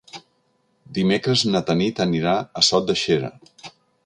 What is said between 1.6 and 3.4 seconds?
Tanit anirà a Sot de Xera.